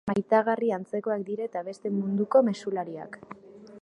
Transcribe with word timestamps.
Maitagarri 0.09 0.69
antzekoak 0.77 1.25
dira 1.29 1.45
eta 1.49 1.63
beste 1.67 1.93
munduko 1.99 2.43
mezulariak. 2.49 3.21